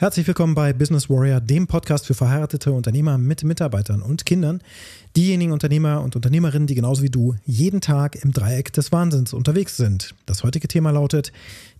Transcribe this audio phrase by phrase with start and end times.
[0.00, 4.62] Herzlich willkommen bei Business Warrior, dem Podcast für verheiratete Unternehmer mit Mitarbeitern und Kindern.
[5.14, 9.76] Diejenigen Unternehmer und Unternehmerinnen, die genauso wie du jeden Tag im Dreieck des Wahnsinns unterwegs
[9.76, 10.14] sind.
[10.24, 11.32] Das heutige Thema lautet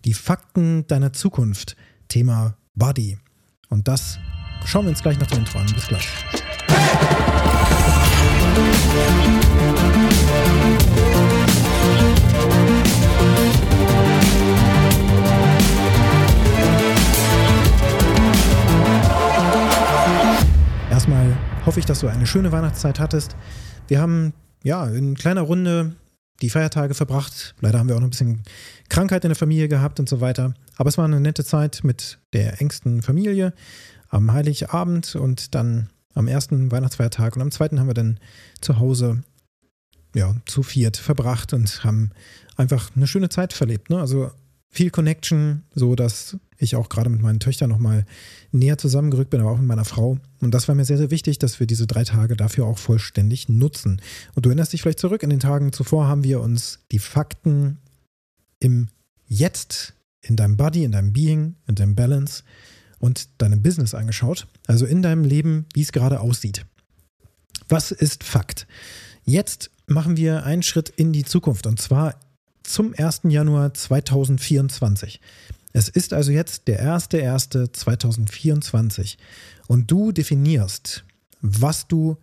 [0.05, 1.75] die Fakten deiner Zukunft.
[2.09, 3.17] Thema Body.
[3.69, 4.19] Und das
[4.65, 5.73] schauen wir uns gleich nach dem Intro an.
[5.73, 6.07] Bis gleich.
[8.67, 9.50] Erstmal
[21.71, 23.37] hoffe ich, dass du eine schöne Weihnachtszeit hattest.
[23.87, 25.95] Wir haben ja in kleiner Runde
[26.41, 27.55] die Feiertage verbracht.
[27.61, 28.43] Leider haben wir auch noch ein bisschen
[28.89, 30.53] Krankheit in der Familie gehabt und so weiter.
[30.75, 33.53] Aber es war eine nette Zeit mit der engsten Familie
[34.09, 38.19] am Heiligabend und dann am ersten Weihnachtsfeiertag und am zweiten haben wir dann
[38.59, 39.23] zu Hause
[40.13, 42.11] ja, zu viert verbracht und haben
[42.57, 43.89] einfach eine schöne Zeit verlebt.
[43.89, 43.97] Ne?
[43.97, 44.29] Also
[44.71, 48.05] viel Connection, so dass ich auch gerade mit meinen Töchtern nochmal
[48.51, 50.17] näher zusammengerückt bin, aber auch mit meiner Frau.
[50.39, 53.49] Und das war mir sehr, sehr wichtig, dass wir diese drei Tage dafür auch vollständig
[53.49, 54.01] nutzen.
[54.33, 57.79] Und du erinnerst dich vielleicht zurück, in den Tagen zuvor haben wir uns die Fakten
[58.59, 58.87] im
[59.27, 62.43] Jetzt, in deinem Body, in deinem Being, in deinem Balance
[62.99, 64.47] und deinem Business angeschaut.
[64.67, 66.65] Also in deinem Leben, wie es gerade aussieht.
[67.67, 68.67] Was ist Fakt?
[69.23, 72.15] Jetzt machen wir einen Schritt in die Zukunft und zwar
[72.63, 73.21] zum 1.
[73.25, 75.19] Januar 2024.
[75.73, 79.17] Es ist also jetzt der 1.1.2024
[79.67, 81.05] und du definierst,
[81.41, 82.17] was du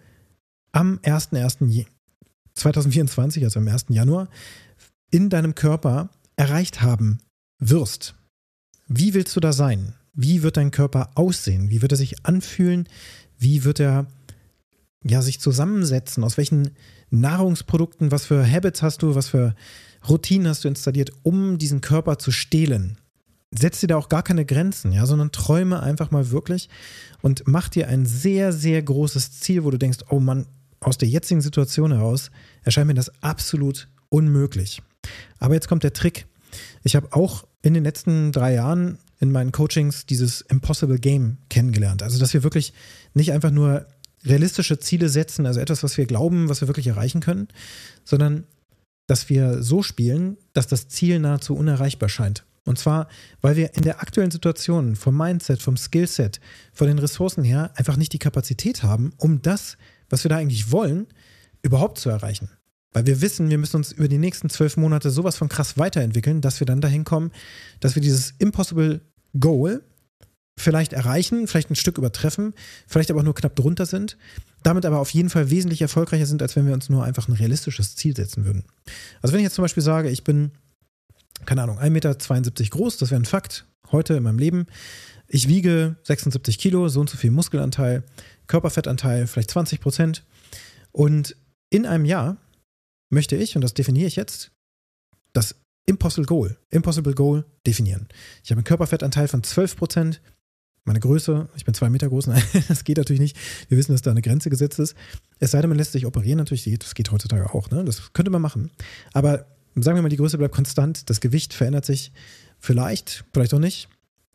[0.72, 3.86] am 1.1.2024, also am 1.
[3.88, 4.28] Januar,
[5.10, 7.20] in deinem Körper erreicht haben
[7.58, 8.14] wirst.
[8.86, 9.94] Wie willst du da sein?
[10.14, 11.70] Wie wird dein Körper aussehen?
[11.70, 12.88] Wie wird er sich anfühlen?
[13.38, 14.06] Wie wird er
[15.04, 16.24] ja, sich zusammensetzen?
[16.24, 16.70] Aus welchen
[17.10, 19.54] Nahrungsprodukten, was für Habits hast du, was für
[20.06, 22.98] Routinen hast du installiert, um diesen Körper zu stehlen.
[23.50, 26.68] Setz dir da auch gar keine Grenzen, ja, sondern träume einfach mal wirklich
[27.22, 30.46] und mach dir ein sehr, sehr großes Ziel, wo du denkst, oh Mann,
[30.80, 32.30] aus der jetzigen Situation heraus
[32.62, 34.82] erscheint mir das absolut unmöglich.
[35.38, 36.26] Aber jetzt kommt der Trick.
[36.84, 42.02] Ich habe auch in den letzten drei Jahren in meinen Coachings dieses Impossible Game kennengelernt.
[42.02, 42.72] Also, dass wir wirklich
[43.14, 43.86] nicht einfach nur
[44.24, 47.48] realistische Ziele setzen, also etwas, was wir glauben, was wir wirklich erreichen können,
[48.04, 48.44] sondern
[49.08, 52.44] dass wir so spielen, dass das Ziel nahezu unerreichbar scheint.
[52.64, 53.08] Und zwar,
[53.40, 56.38] weil wir in der aktuellen Situation vom Mindset, vom Skillset,
[56.72, 59.78] von den Ressourcen her einfach nicht die Kapazität haben, um das,
[60.10, 61.06] was wir da eigentlich wollen,
[61.62, 62.50] überhaupt zu erreichen.
[62.92, 66.42] Weil wir wissen, wir müssen uns über die nächsten zwölf Monate sowas von krass weiterentwickeln,
[66.42, 67.32] dass wir dann dahin kommen,
[67.80, 69.00] dass wir dieses Impossible
[69.38, 69.82] Goal
[70.58, 72.54] vielleicht erreichen, vielleicht ein Stück übertreffen,
[72.86, 74.16] vielleicht aber auch nur knapp drunter sind
[74.62, 77.32] damit aber auf jeden Fall wesentlich erfolgreicher sind, als wenn wir uns nur einfach ein
[77.32, 78.64] realistisches Ziel setzen würden.
[79.22, 80.52] Also wenn ich jetzt zum Beispiel sage, ich bin,
[81.46, 84.66] keine Ahnung, 1,72 Meter groß, das wäre ein Fakt heute in meinem Leben.
[85.28, 88.02] Ich wiege 76 Kilo, so und so viel Muskelanteil,
[88.46, 90.24] Körperfettanteil vielleicht 20 Prozent.
[90.90, 91.36] Und
[91.70, 92.38] in einem Jahr
[93.10, 94.52] möchte ich, und das definiere ich jetzt,
[95.32, 95.54] das
[95.86, 98.08] Impossible Goal, Impossible Goal definieren.
[98.42, 100.20] Ich habe einen Körperfettanteil von 12 Prozent,
[100.88, 103.36] meine Größe, ich bin zwei Meter groß, nein, das geht natürlich nicht.
[103.68, 104.96] Wir wissen, dass da eine Grenze gesetzt ist.
[105.38, 107.84] Es sei denn, man lässt sich operieren, natürlich, das geht heutzutage auch, ne?
[107.84, 108.70] das könnte man machen.
[109.12, 112.12] Aber sagen wir mal, die Größe bleibt konstant, das Gewicht verändert sich
[112.58, 113.88] vielleicht, vielleicht auch nicht,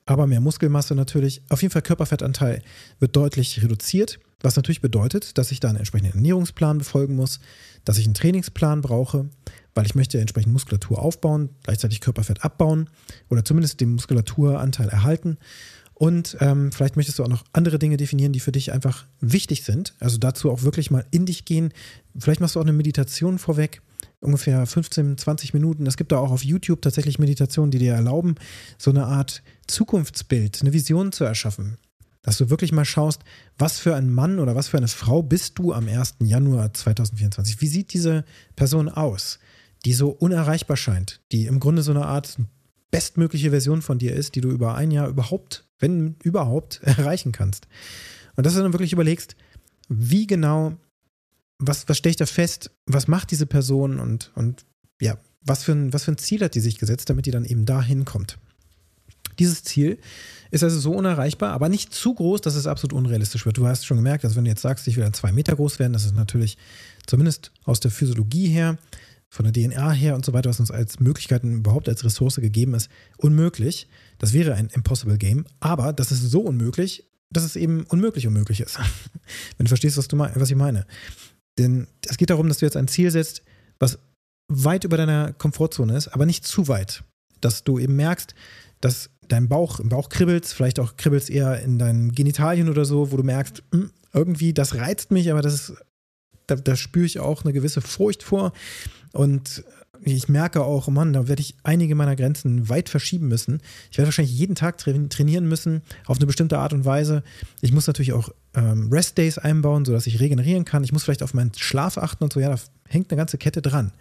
[0.05, 1.41] aber mehr Muskelmasse natürlich.
[1.49, 2.61] Auf jeden Fall Körperfettanteil
[2.99, 7.39] wird deutlich reduziert, was natürlich bedeutet, dass ich da einen entsprechenden Ernährungsplan befolgen muss,
[7.85, 9.29] dass ich einen Trainingsplan brauche,
[9.73, 12.89] weil ich möchte entsprechend Muskulatur aufbauen, gleichzeitig Körperfett abbauen
[13.29, 15.37] oder zumindest den Muskulaturanteil erhalten.
[15.93, 19.63] Und ähm, vielleicht möchtest du auch noch andere Dinge definieren, die für dich einfach wichtig
[19.63, 19.93] sind.
[19.99, 21.71] Also dazu auch wirklich mal in dich gehen.
[22.17, 23.81] Vielleicht machst du auch eine Meditation vorweg,
[24.19, 25.85] ungefähr 15, 20 Minuten.
[25.85, 28.35] Es gibt da auch auf YouTube tatsächlich Meditationen, die dir erlauben,
[28.77, 31.77] so eine Art Zukunftsbild, eine Vision zu erschaffen.
[32.23, 33.21] Dass du wirklich mal schaust,
[33.57, 36.15] was für ein Mann oder was für eine Frau bist du am 1.
[36.23, 37.61] Januar 2024?
[37.61, 38.23] Wie sieht diese
[38.55, 39.39] Person aus,
[39.85, 42.37] die so unerreichbar scheint, die im Grunde so eine Art
[42.91, 47.68] bestmögliche Version von dir ist, die du über ein Jahr überhaupt, wenn überhaupt, erreichen kannst.
[48.35, 49.35] Und dass du dann wirklich überlegst,
[49.89, 50.77] wie genau,
[51.59, 54.65] was, was stelle ich da fest, was macht diese Person und, und
[55.00, 57.45] ja, was für, ein, was für ein Ziel hat die sich gesetzt, damit die dann
[57.45, 58.39] eben dahin kommt.
[59.39, 60.00] Dieses Ziel
[60.51, 63.57] ist also so unerreichbar, aber nicht zu groß, dass es absolut unrealistisch wird.
[63.57, 65.80] Du hast schon gemerkt, dass wenn du jetzt sagst, ich will dann zwei Meter groß
[65.80, 66.57] werden, das ist natürlich
[67.07, 68.77] zumindest aus der Physiologie her
[69.33, 72.75] von der DNA her und so weiter, was uns als Möglichkeiten überhaupt als Ressource gegeben
[72.75, 72.88] ist,
[73.18, 73.88] unmöglich.
[74.19, 78.62] Das wäre ein Impossible Game, aber das ist so unmöglich, dass es eben unmöglich unmöglich
[78.62, 78.77] ist.
[79.57, 80.85] Wenn du verstehst, was, du, was ich meine.
[81.57, 83.41] Denn es geht darum, dass du jetzt ein Ziel setzt,
[83.80, 83.97] was
[84.50, 87.03] weit über deiner Komfortzone ist, aber nicht zu weit.
[87.41, 88.35] Dass du eben merkst,
[88.81, 93.12] dass deinem Bauch, im Bauch kribbelst, vielleicht auch kribbelst eher in deinen Genitalien oder so,
[93.12, 95.74] wo du merkst, hm, irgendwie, das reizt mich, aber das ist,
[96.55, 98.53] da, da spüre ich auch eine gewisse Furcht vor.
[99.11, 99.63] Und
[100.05, 103.61] ich merke auch, Mann, da werde ich einige meiner Grenzen weit verschieben müssen.
[103.89, 107.23] Ich werde wahrscheinlich jeden Tag trainieren müssen, auf eine bestimmte Art und Weise.
[107.61, 110.83] Ich muss natürlich auch ähm, Rest-Days einbauen, sodass ich regenerieren kann.
[110.83, 112.39] Ich muss vielleicht auf meinen Schlaf achten und so.
[112.39, 113.91] Ja, da hängt eine ganze Kette dran.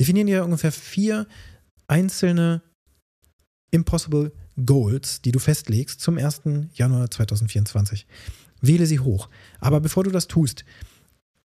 [0.00, 1.26] Definieren dir ungefähr vier
[1.86, 2.62] einzelne
[3.70, 4.32] Impossible
[4.64, 6.42] Goals, die du festlegst zum 1.
[6.74, 8.06] Januar 2024.
[8.60, 9.28] Wähle sie hoch.
[9.60, 10.64] Aber bevor du das tust,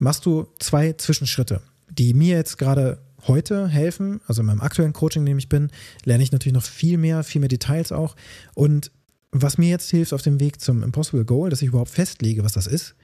[0.03, 4.19] machst du zwei Zwischenschritte, die mir jetzt gerade heute helfen.
[4.27, 5.71] Also in meinem aktuellen Coaching, in dem ich bin,
[6.03, 8.15] lerne ich natürlich noch viel mehr, viel mehr Details auch.
[8.53, 8.91] Und
[9.31, 12.53] was mir jetzt hilft auf dem Weg zum Impossible Goal, dass ich überhaupt festlege, was
[12.53, 12.95] das ist,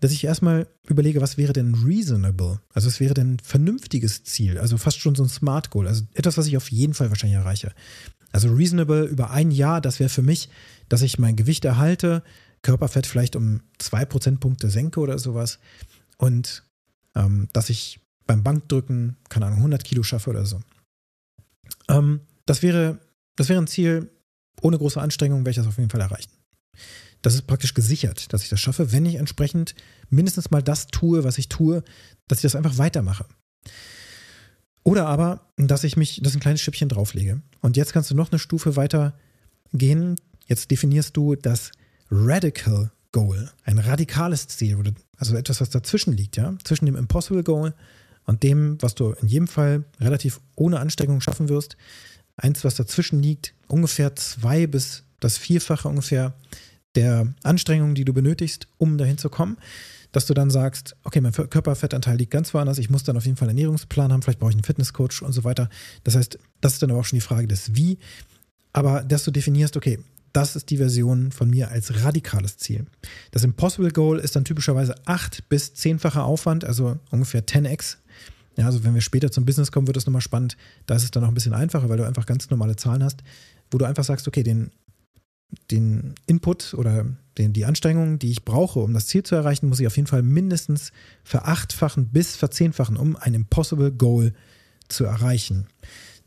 [0.00, 2.60] dass ich erstmal überlege, was wäre denn reasonable?
[2.72, 4.58] Also was wäre denn ein vernünftiges Ziel?
[4.58, 5.86] Also fast schon so ein Smart Goal.
[5.86, 7.72] Also etwas, was ich auf jeden Fall wahrscheinlich erreiche.
[8.32, 10.48] Also reasonable über ein Jahr, das wäre für mich,
[10.88, 12.22] dass ich mein Gewicht erhalte,
[12.62, 15.58] Körperfett vielleicht um zwei Prozentpunkte senke oder sowas
[16.18, 16.64] und
[17.14, 20.60] ähm, dass ich beim Bankdrücken, keine Ahnung, 100 Kilo schaffe oder so.
[21.88, 22.98] Ähm, das, wäre,
[23.36, 24.10] das wäre ein Ziel,
[24.60, 26.30] ohne große Anstrengung werde ich das auf jeden Fall erreichen.
[27.22, 29.74] Das ist praktisch gesichert, dass ich das schaffe, wenn ich entsprechend
[30.08, 31.82] mindestens mal das tue, was ich tue,
[32.28, 33.26] dass ich das einfach weitermache.
[34.84, 37.42] Oder aber, dass ich mich, das ein kleines Schippchen drauflege.
[37.60, 39.18] Und jetzt kannst du noch eine Stufe weiter
[39.72, 40.16] gehen.
[40.46, 41.72] Jetzt definierst du das
[42.10, 44.78] Radical Goal, ein radikales Ziel,
[45.18, 47.74] also etwas, was dazwischen liegt, ja, zwischen dem Impossible Goal
[48.24, 51.76] und dem, was du in jedem Fall relativ ohne Anstrengung schaffen wirst.
[52.36, 56.34] Eins, was dazwischen liegt, ungefähr zwei bis das Vierfache ungefähr
[56.94, 59.58] der Anstrengungen, die du benötigst, um dahin zu kommen.
[60.12, 63.36] Dass du dann sagst, okay, mein Körperfettanteil liegt ganz woanders, ich muss dann auf jeden
[63.36, 65.68] Fall einen Ernährungsplan haben, vielleicht brauche ich einen Fitnesscoach und so weiter.
[66.04, 67.98] Das heißt, das ist dann aber auch schon die Frage des Wie.
[68.72, 69.98] Aber dass du definierst, okay,
[70.38, 72.86] das ist die Version von mir als radikales Ziel.
[73.32, 77.96] Das Impossible Goal ist dann typischerweise acht bis zehnfacher Aufwand, also ungefähr 10x
[78.56, 80.56] ja, also wenn wir später zum Business kommen, wird es nochmal spannend.
[80.86, 83.22] Da ist es dann auch ein bisschen einfacher, weil du einfach ganz normale Zahlen hast,
[83.70, 84.72] wo du einfach sagst, okay, den,
[85.70, 87.06] den Input oder
[87.38, 90.08] den, die Anstrengungen, die ich brauche, um das Ziel zu erreichen, muss ich auf jeden
[90.08, 90.90] Fall mindestens
[91.22, 94.32] verachtfachen bis verzehnfachen, um ein Impossible Goal
[94.88, 95.68] zu erreichen.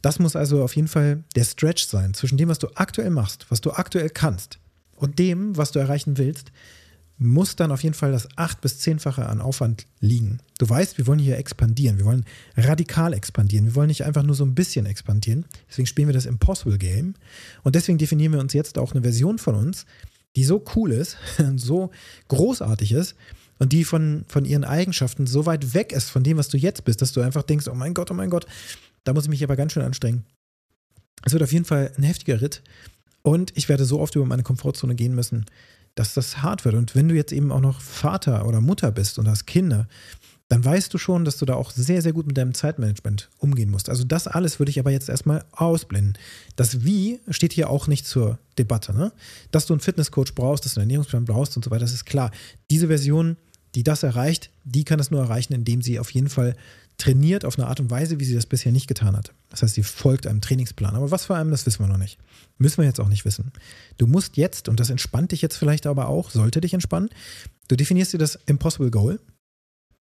[0.01, 3.45] Das muss also auf jeden Fall der Stretch sein zwischen dem, was du aktuell machst,
[3.49, 4.59] was du aktuell kannst
[4.95, 6.51] und dem, was du erreichen willst,
[7.17, 10.39] muss dann auf jeden Fall das acht- bis zehnfache an Aufwand liegen.
[10.57, 12.25] Du weißt, wir wollen hier expandieren, wir wollen
[12.57, 15.45] radikal expandieren, wir wollen nicht einfach nur so ein bisschen expandieren.
[15.69, 17.13] Deswegen spielen wir das Impossible Game
[17.61, 19.85] und deswegen definieren wir uns jetzt auch eine Version von uns,
[20.35, 21.17] die so cool ist,
[21.57, 21.91] so
[22.27, 23.15] großartig ist
[23.59, 26.85] und die von, von ihren Eigenschaften so weit weg ist von dem, was du jetzt
[26.85, 28.47] bist, dass du einfach denkst, oh mein Gott, oh mein Gott,
[29.03, 30.25] da muss ich mich aber ganz schön anstrengen.
[31.23, 32.61] Es wird auf jeden Fall ein heftiger Ritt
[33.21, 35.45] und ich werde so oft über meine Komfortzone gehen müssen,
[35.95, 36.75] dass das hart wird.
[36.75, 39.87] Und wenn du jetzt eben auch noch Vater oder Mutter bist und hast Kinder,
[40.51, 43.69] dann weißt du schon, dass du da auch sehr, sehr gut mit deinem Zeitmanagement umgehen
[43.69, 43.89] musst.
[43.89, 46.17] Also das alles würde ich aber jetzt erstmal ausblenden.
[46.57, 48.93] Das Wie steht hier auch nicht zur Debatte.
[48.93, 49.13] Ne?
[49.51, 52.05] Dass du einen Fitnesscoach brauchst, dass du einen Ernährungsplan brauchst und so weiter, das ist
[52.05, 52.31] klar.
[52.69, 53.37] Diese Version,
[53.75, 56.57] die das erreicht, die kann es nur erreichen, indem sie auf jeden Fall
[57.01, 59.33] trainiert auf eine Art und Weise, wie sie das bisher nicht getan hat.
[59.49, 60.95] Das heißt, sie folgt einem Trainingsplan.
[60.95, 62.19] Aber was vor allem, das wissen wir noch nicht.
[62.59, 63.51] Müssen wir jetzt auch nicht wissen.
[63.97, 67.09] Du musst jetzt, und das entspannt dich jetzt vielleicht aber auch, sollte dich entspannen,
[67.67, 69.19] du definierst dir das Impossible Goal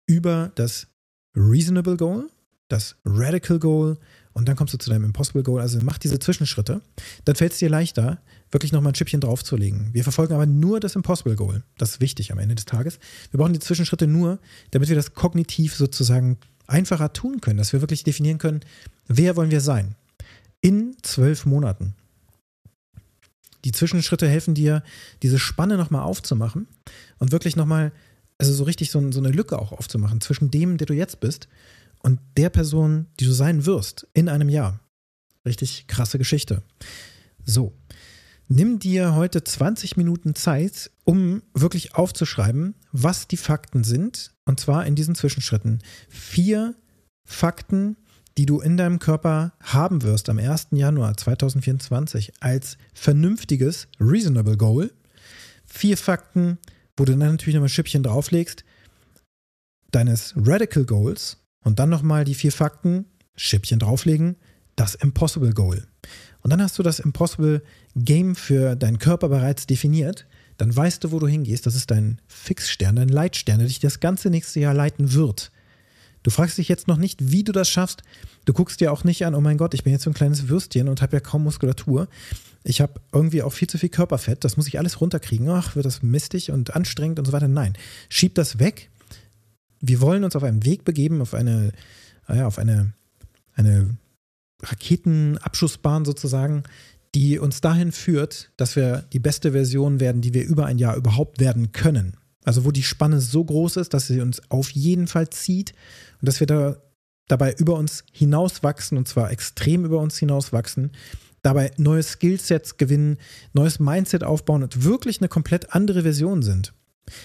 [0.07, 0.87] über das
[1.35, 2.29] Reasonable Goal,
[2.67, 3.97] das Radical Goal
[4.33, 5.61] und dann kommst du zu deinem Impossible Goal.
[5.61, 6.81] Also mach diese Zwischenschritte.
[7.25, 8.19] Dann fällt es dir leichter,
[8.51, 9.93] wirklich nochmal ein Schippchen draufzulegen.
[9.93, 11.63] Wir verfolgen aber nur das Impossible Goal.
[11.77, 12.99] Das ist wichtig am Ende des Tages.
[13.31, 14.39] Wir brauchen die Zwischenschritte nur,
[14.71, 18.61] damit wir das kognitiv sozusagen einfacher tun können, dass wir wirklich definieren können,
[19.07, 19.95] wer wollen wir sein
[20.61, 21.95] in zwölf Monaten.
[23.65, 24.83] Die Zwischenschritte helfen dir,
[25.23, 26.67] diese Spanne nochmal aufzumachen
[27.19, 27.91] und wirklich nochmal,
[28.37, 31.47] also so richtig so, so eine Lücke auch aufzumachen zwischen dem, der du jetzt bist
[31.99, 34.79] und der Person, die du sein wirst in einem Jahr.
[35.45, 36.63] Richtig krasse Geschichte.
[37.45, 37.73] So,
[38.49, 44.31] Nimm dir heute 20 Minuten Zeit, um wirklich aufzuschreiben, was die Fakten sind.
[44.45, 45.83] Und zwar in diesen Zwischenschritten.
[46.07, 46.73] Vier
[47.25, 47.97] Fakten,
[48.37, 50.67] die du in deinem Körper haben wirst am 1.
[50.71, 54.93] Januar 2024 als vernünftiges Reasonable Goal.
[55.65, 56.57] Vier Fakten,
[56.95, 58.63] wo du dann natürlich nochmal ein Schippchen drauflegst,
[59.91, 64.37] deines Radical Goals und dann nochmal die vier Fakten, Schippchen drauflegen,
[64.77, 65.85] das Impossible Goal.
[66.41, 67.61] Und dann hast du das Impossible
[67.95, 70.25] Game für deinen Körper bereits definiert.
[70.55, 71.65] Dann weißt du, wo du hingehst.
[71.65, 75.51] Das ist dein Fixstern, dein Leitstern, der dich das ganze nächste Jahr leiten wird.
[76.23, 78.03] Du fragst dich jetzt noch nicht, wie du das schaffst.
[78.45, 80.47] Du guckst dir auch nicht an, oh mein Gott, ich bin jetzt so ein kleines
[80.47, 82.07] Würstchen und habe ja kaum Muskulatur.
[82.63, 84.43] Ich habe irgendwie auch viel zu viel Körperfett.
[84.43, 85.49] Das muss ich alles runterkriegen.
[85.49, 87.47] Ach, wird das mistig und anstrengend und so weiter.
[87.47, 87.73] Nein,
[88.09, 88.89] schieb das weg.
[89.79, 91.71] Wir wollen uns auf einen Weg begeben, auf eine,
[92.27, 92.93] ja, auf eine,
[93.53, 93.95] eine
[94.63, 96.63] Raketenabschussbahn sozusagen,
[97.15, 100.95] die uns dahin führt, dass wir die beste Version werden, die wir über ein Jahr
[100.95, 102.17] überhaupt werden können.
[102.43, 105.73] Also wo die Spanne so groß ist, dass sie uns auf jeden Fall zieht
[106.21, 106.77] und dass wir da
[107.27, 110.91] dabei über uns hinauswachsen und zwar extrem über uns hinauswachsen,
[111.41, 113.17] dabei neue Skillsets gewinnen,
[113.53, 116.73] neues Mindset aufbauen und wirklich eine komplett andere Version sind.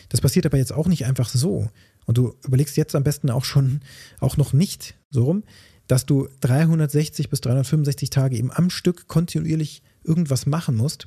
[0.08, 1.70] Das passiert aber jetzt auch nicht einfach so.
[2.04, 3.80] Und du überlegst jetzt am besten auch schon,
[4.20, 5.44] auch noch nicht so rum,
[5.92, 11.06] dass du 360 bis 365 Tage eben am Stück kontinuierlich irgendwas machen musst,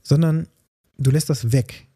[0.00, 0.46] sondern
[0.96, 1.88] du lässt das weg.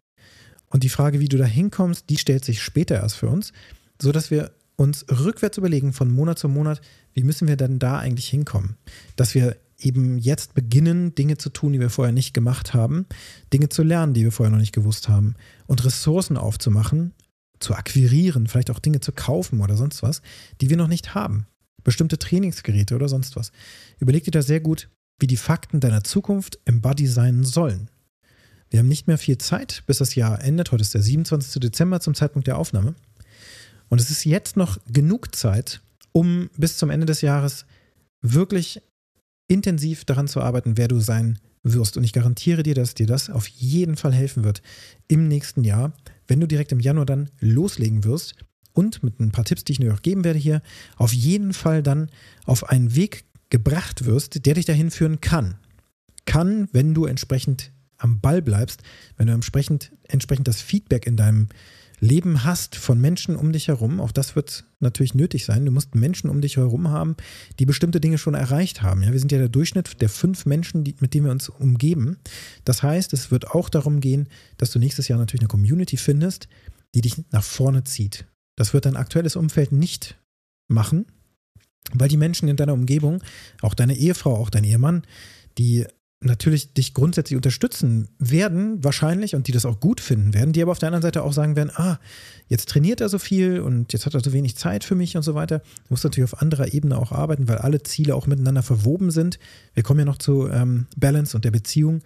[0.67, 3.53] Und die Frage, wie du da hinkommst, die stellt sich später erst für uns,
[4.01, 6.81] sodass wir uns rückwärts überlegen von Monat zu Monat,
[7.13, 8.75] wie müssen wir denn da eigentlich hinkommen?
[9.15, 13.05] Dass wir eben jetzt beginnen, Dinge zu tun, die wir vorher nicht gemacht haben,
[13.53, 17.13] Dinge zu lernen, die wir vorher noch nicht gewusst haben und Ressourcen aufzumachen,
[17.61, 20.21] zu akquirieren, vielleicht auch Dinge zu kaufen oder sonst was,
[20.59, 21.47] die wir noch nicht haben
[21.83, 23.51] bestimmte Trainingsgeräte oder sonst was.
[23.99, 27.89] Überleg dir da sehr gut, wie die Fakten deiner Zukunft im Body sein sollen.
[28.69, 30.71] Wir haben nicht mehr viel Zeit, bis das Jahr endet.
[30.71, 31.59] Heute ist der 27.
[31.59, 32.95] Dezember zum Zeitpunkt der Aufnahme.
[33.89, 35.81] Und es ist jetzt noch genug Zeit,
[36.13, 37.65] um bis zum Ende des Jahres
[38.21, 38.81] wirklich
[39.49, 41.97] intensiv daran zu arbeiten, wer du sein wirst.
[41.97, 44.61] Und ich garantiere dir, dass dir das auf jeden Fall helfen wird
[45.09, 45.93] im nächsten Jahr,
[46.27, 48.35] wenn du direkt im Januar dann loslegen wirst
[48.73, 50.61] und mit ein paar Tipps, die ich dir auch geben werde hier,
[50.97, 52.09] auf jeden Fall dann
[52.45, 55.55] auf einen Weg gebracht wirst, der dich dahin führen kann.
[56.25, 58.81] Kann, wenn du entsprechend am Ball bleibst,
[59.17, 61.49] wenn du entsprechend, entsprechend das Feedback in deinem
[61.99, 65.65] Leben hast von Menschen um dich herum, auch das wird natürlich nötig sein.
[65.65, 67.15] Du musst Menschen um dich herum haben,
[67.59, 69.03] die bestimmte Dinge schon erreicht haben.
[69.03, 72.17] Ja, wir sind ja der Durchschnitt der fünf Menschen, die, mit denen wir uns umgeben.
[72.65, 76.47] Das heißt, es wird auch darum gehen, dass du nächstes Jahr natürlich eine Community findest,
[76.95, 78.25] die dich nach vorne zieht.
[78.61, 80.19] Das wird dein aktuelles Umfeld nicht
[80.67, 81.07] machen,
[81.93, 83.23] weil die Menschen in deiner Umgebung,
[83.63, 85.01] auch deine Ehefrau, auch dein Ehemann,
[85.57, 85.87] die
[86.19, 90.73] natürlich dich grundsätzlich unterstützen werden, wahrscheinlich, und die das auch gut finden werden, die aber
[90.73, 91.99] auf der anderen Seite auch sagen werden, ah,
[92.49, 95.23] jetzt trainiert er so viel und jetzt hat er so wenig Zeit für mich und
[95.23, 95.57] so weiter.
[95.57, 99.39] Du musst natürlich auf anderer Ebene auch arbeiten, weil alle Ziele auch miteinander verwoben sind.
[99.73, 102.03] Wir kommen ja noch zu ähm, Balance und der Beziehung.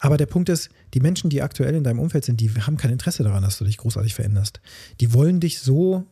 [0.00, 2.90] Aber der Punkt ist, die Menschen, die aktuell in deinem Umfeld sind, die haben kein
[2.90, 4.60] Interesse daran, dass du dich großartig veränderst.
[5.00, 6.06] Die wollen dich so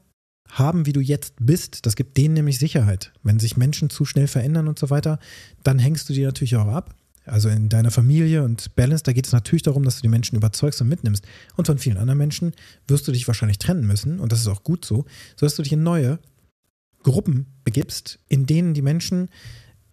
[0.50, 1.87] haben, wie du jetzt bist.
[1.87, 3.12] Das gibt denen nämlich Sicherheit.
[3.23, 5.18] Wenn sich Menschen zu schnell verändern und so weiter,
[5.62, 6.95] dann hängst du die natürlich auch ab.
[7.25, 10.37] Also in deiner Familie und Balance, da geht es natürlich darum, dass du die Menschen
[10.37, 11.26] überzeugst und mitnimmst.
[11.57, 12.52] Und von vielen anderen Menschen
[12.87, 15.04] wirst du dich wahrscheinlich trennen müssen, und das ist auch gut so,
[15.37, 16.18] sodass du dich in neue
[17.02, 19.28] Gruppen begibst, in denen die Menschen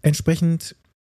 [0.01, 0.75] entsprechend,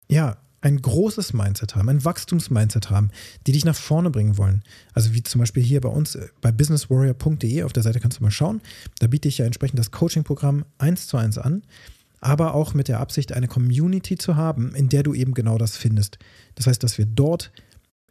[0.09, 3.11] ja, ein großes Mindset haben, ein Wachstumsmindset haben,
[3.47, 4.63] die dich nach vorne bringen wollen.
[4.93, 8.23] Also wie zum Beispiel hier bei uns äh, bei businesswarrior.de auf der Seite kannst du
[8.25, 8.61] mal schauen.
[8.99, 11.63] Da biete ich ja entsprechend das Coaching-Programm eins zu eins an,
[12.21, 15.77] aber auch mit der Absicht, eine Community zu haben, in der du eben genau das
[15.77, 16.19] findest.
[16.57, 17.53] Das heißt, dass wir dort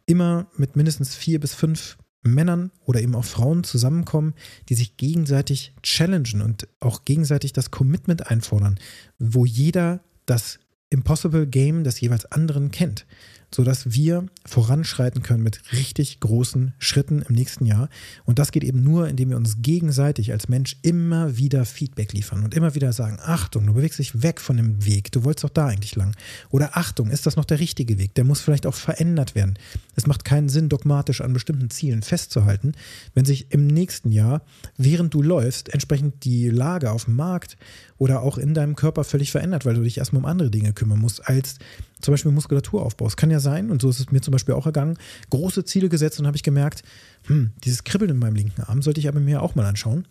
[0.06, 4.34] immer mit mindestens vier bis fünf Männern oder eben auch Frauen zusammenkommen,
[4.68, 8.78] die sich gegenseitig challengen und auch gegenseitig das Commitment einfordern,
[9.18, 10.58] wo jeder das
[10.90, 13.06] Impossible Game des jeweils anderen kennt
[13.54, 17.88] sodass wir voranschreiten können mit richtig großen Schritten im nächsten Jahr.
[18.24, 22.44] Und das geht eben nur, indem wir uns gegenseitig als Mensch immer wieder Feedback liefern
[22.44, 25.50] und immer wieder sagen, Achtung, du bewegst dich weg von dem Weg, du wolltest doch
[25.50, 26.14] da eigentlich lang.
[26.50, 28.14] Oder Achtung, ist das noch der richtige Weg?
[28.14, 29.58] Der muss vielleicht auch verändert werden.
[29.96, 32.72] Es macht keinen Sinn, dogmatisch an bestimmten Zielen festzuhalten,
[33.14, 34.42] wenn sich im nächsten Jahr,
[34.76, 37.56] während du läufst, entsprechend die Lage auf dem Markt
[37.96, 40.98] oder auch in deinem Körper völlig verändert, weil du dich erstmal um andere Dinge kümmern
[40.98, 41.58] musst, als
[42.00, 43.06] zum Beispiel Muskulaturaufbau.
[43.06, 44.98] Es kann ja sein, und so ist es mir zum Beispiel auch ergangen,
[45.30, 46.82] große Ziele gesetzt und habe ich gemerkt,
[47.26, 50.06] hm, dieses Kribbeln in meinem linken Arm sollte ich aber mir auch mal anschauen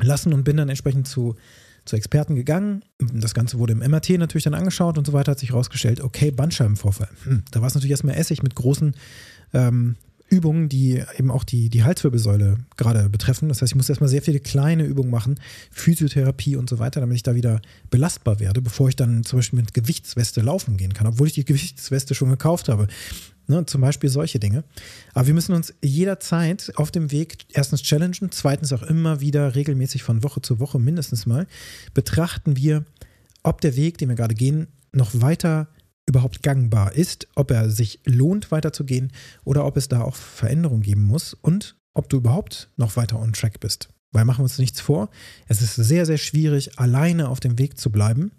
[0.00, 1.34] lassen und bin dann entsprechend zu,
[1.84, 2.84] zu Experten gegangen.
[2.98, 6.30] Das Ganze wurde im MRT natürlich dann angeschaut und so weiter, hat sich herausgestellt, okay,
[6.30, 7.08] Bandscheibenvorfall.
[7.24, 8.94] Hm, da war es natürlich erstmal Essig mit großen
[9.54, 9.96] ähm,
[10.30, 13.48] Übungen, die eben auch die, die Halswirbelsäule gerade betreffen.
[13.48, 17.16] Das heißt, ich muss erstmal sehr viele kleine Übungen machen, Physiotherapie und so weiter, damit
[17.16, 21.06] ich da wieder belastbar werde, bevor ich dann zum Beispiel mit Gewichtsweste laufen gehen kann,
[21.06, 22.88] obwohl ich die Gewichtsweste schon gekauft habe.
[23.50, 24.62] Ne, zum Beispiel solche Dinge.
[25.14, 30.02] Aber wir müssen uns jederzeit auf dem Weg erstens challengen, zweitens auch immer wieder regelmäßig
[30.02, 31.46] von Woche zu Woche mindestens mal
[31.94, 32.84] betrachten wir,
[33.42, 35.68] ob der Weg, den wir gerade gehen, noch weiter
[36.08, 39.12] überhaupt gangbar ist, ob er sich lohnt weiterzugehen
[39.44, 43.32] oder ob es da auch Veränderungen geben muss und ob du überhaupt noch weiter on
[43.32, 43.90] track bist.
[44.10, 45.10] Weil machen wir uns nichts vor,
[45.48, 48.32] es ist sehr, sehr schwierig, alleine auf dem Weg zu bleiben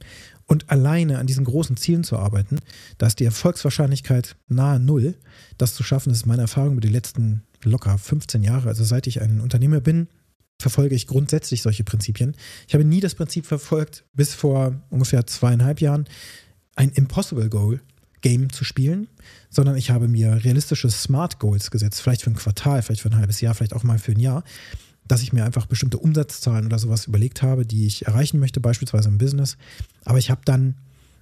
[0.47, 2.59] und alleine an diesen großen Zielen zu arbeiten.
[2.97, 5.15] Da ist die Erfolgswahrscheinlichkeit nahe Null.
[5.59, 8.67] Das zu schaffen, das ist meine Erfahrung über die letzten locker 15 Jahre.
[8.67, 10.07] Also seit ich ein Unternehmer bin,
[10.59, 12.35] verfolge ich grundsätzlich solche Prinzipien.
[12.67, 16.05] Ich habe nie das Prinzip verfolgt, bis vor ungefähr zweieinhalb Jahren
[16.79, 17.81] ein Impossible Goal
[18.21, 19.07] Game zu spielen,
[19.49, 23.17] sondern ich habe mir realistische Smart Goals gesetzt, vielleicht für ein Quartal, vielleicht für ein
[23.17, 24.45] halbes Jahr, vielleicht auch mal für ein Jahr,
[25.05, 29.09] dass ich mir einfach bestimmte Umsatzzahlen oder sowas überlegt habe, die ich erreichen möchte, beispielsweise
[29.09, 29.57] im Business.
[30.05, 30.75] Aber ich habe dann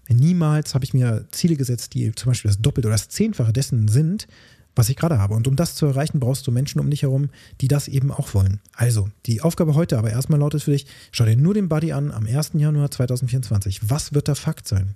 [0.10, 3.88] niemals habe ich mir Ziele gesetzt, die zum Beispiel das Doppelte oder das Zehnfache dessen
[3.88, 4.28] sind,
[4.76, 5.34] was ich gerade habe.
[5.34, 7.30] Und um das zu erreichen, brauchst du Menschen um dich herum,
[7.62, 8.60] die das eben auch wollen.
[8.74, 12.12] Also, die Aufgabe heute aber erstmal lautet für dich, schau dir nur den Buddy an
[12.12, 12.52] am 1.
[12.54, 13.90] Januar 2024.
[13.90, 14.96] Was wird der Fakt sein?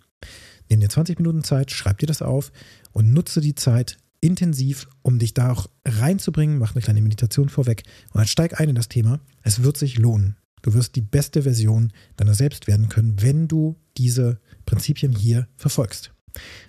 [0.69, 2.51] Nimm dir 20 Minuten Zeit, schreib dir das auf
[2.91, 6.59] und nutze die Zeit intensiv, um dich da auch reinzubringen.
[6.59, 9.19] Mach eine kleine Meditation vorweg und dann steig ein in das Thema.
[9.43, 10.37] Es wird sich lohnen.
[10.61, 16.11] Du wirst die beste Version deiner selbst werden können, wenn du diese Prinzipien hier verfolgst.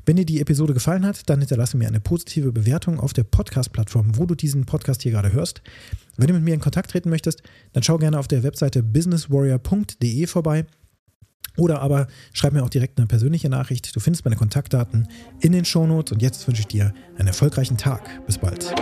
[0.04, 4.16] Wenn dir die Episode gefallen hat, dann hinterlasse mir eine positive Bewertung auf der Podcast-Plattform,
[4.16, 5.62] wo du diesen Podcast hier gerade hörst.
[6.16, 7.42] Wenn du mit mir in Kontakt treten möchtest,
[7.73, 10.66] dann schau gerne auf der Webseite businesswarrior.de vorbei.
[11.56, 13.94] Oder aber schreib mir auch direkt eine persönliche Nachricht.
[13.94, 15.09] Du findest meine Kontaktdaten
[15.40, 16.12] in den Shownotes.
[16.12, 18.09] Und jetzt wünsche ich dir einen erfolgreichen Tag.
[18.26, 18.75] Bis bald.